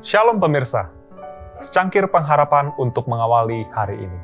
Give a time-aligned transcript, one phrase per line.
[0.00, 0.88] Shalom pemirsa,
[1.60, 4.20] secangkir pengharapan untuk mengawali hari ini.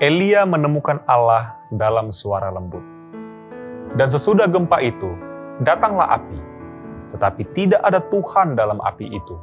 [0.00, 2.80] Elia menemukan Allah dalam suara lembut.
[3.92, 5.12] Dan sesudah gempa itu,
[5.60, 6.40] datanglah api,
[7.12, 9.36] tetapi tidak ada Tuhan dalam api itu.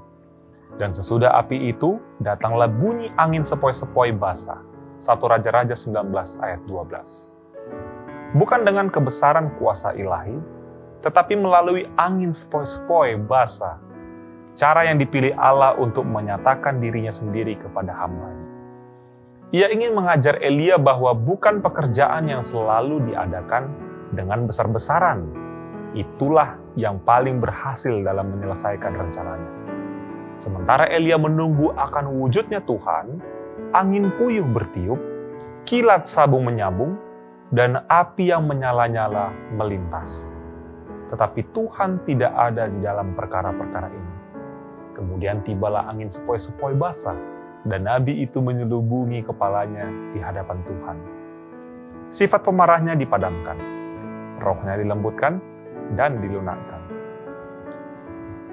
[0.81, 4.57] Dan sesudah api itu, datanglah bunyi angin sepoi-sepoi basah.
[4.97, 6.01] 1 Raja-Raja 19
[6.41, 8.41] ayat 12.
[8.41, 10.41] Bukan dengan kebesaran kuasa ilahi,
[11.05, 13.90] tetapi melalui angin sepoi-sepoi basah
[14.55, 18.47] cara yang dipilih Allah untuk menyatakan dirinya sendiri kepada hambanya.
[19.51, 23.67] Ia ingin mengajar Elia bahwa bukan pekerjaan yang selalu diadakan
[24.15, 25.27] dengan besar-besaran.
[25.91, 29.51] Itulah yang paling berhasil dalam menyelesaikan rencananya.
[30.39, 33.19] Sementara Elia menunggu akan wujudnya Tuhan,
[33.75, 34.99] angin puyuh bertiup,
[35.67, 36.95] kilat sabung menyambung,
[37.51, 40.41] dan api yang menyala-nyala melintas.
[41.11, 44.20] Tetapi Tuhan tidak ada di dalam perkara-perkara ini.
[45.01, 47.17] Kemudian tibalah angin sepoi-sepoi basah,
[47.65, 50.97] dan nabi itu menyelubungi kepalanya di hadapan Tuhan.
[52.13, 53.57] Sifat pemarahnya dipadamkan,
[54.37, 55.41] rohnya dilembutkan,
[55.97, 56.81] dan dilunakkan.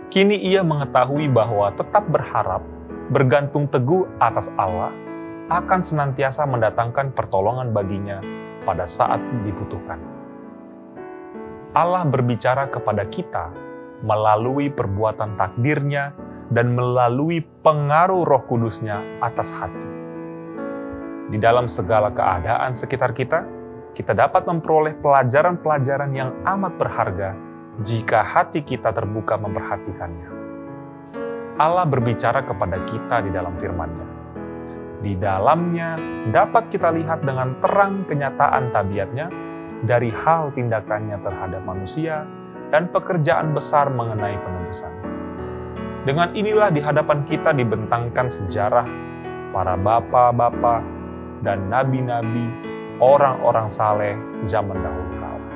[0.08, 2.64] Kini ia mengetahui bahwa tetap berharap,
[3.12, 4.88] bergantung teguh atas Allah,
[5.52, 8.24] akan senantiasa mendatangkan pertolongan baginya
[8.64, 10.00] pada saat dibutuhkan.
[11.76, 13.52] Allah berbicara kepada kita
[14.00, 19.86] melalui perbuatan takdirnya dan melalui pengaruh roh kudusnya atas hati.
[21.28, 23.44] Di dalam segala keadaan sekitar kita,
[23.92, 27.36] kita dapat memperoleh pelajaran-pelajaran yang amat berharga
[27.84, 30.30] jika hati kita terbuka memperhatikannya.
[31.58, 34.08] Allah berbicara kepada kita di dalam firman-Nya.
[34.98, 35.94] Di dalamnya
[36.30, 39.26] dapat kita lihat dengan terang kenyataan tabiatnya
[39.86, 42.26] dari hal tindakannya terhadap manusia
[42.74, 44.97] dan pekerjaan besar mengenai penebusan.
[46.08, 48.88] Dengan inilah di hadapan kita dibentangkan sejarah
[49.52, 50.80] para bapa-bapa
[51.44, 52.48] dan nabi-nabi,
[52.96, 54.16] orang-orang saleh
[54.48, 55.48] zaman dahulu kala.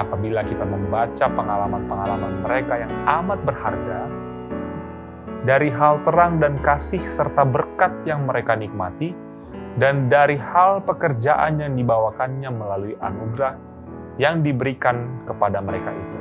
[0.00, 4.08] Apabila kita membaca pengalaman-pengalaman mereka yang amat berharga,
[5.44, 9.12] dari hal terang dan kasih serta berkat yang mereka nikmati,
[9.76, 13.60] dan dari hal pekerjaan yang dibawakannya melalui anugerah
[14.16, 16.20] yang diberikan kepada mereka itu.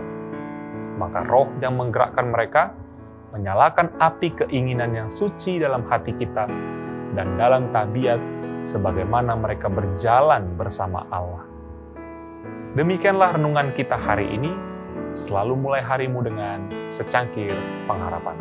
[0.99, 2.82] Maka roh yang menggerakkan mereka
[3.33, 6.45] menyalakan api keinginan yang suci dalam hati kita
[7.17, 8.21] dan dalam tabiat
[8.61, 11.41] sebagaimana mereka berjalan bersama Allah.
[12.77, 14.53] Demikianlah renungan kita hari ini.
[15.13, 17.53] Selalu mulai harimu dengan secangkir
[17.85, 18.33] pengharapan.